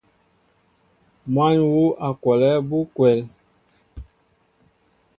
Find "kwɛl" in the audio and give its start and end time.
2.95-3.19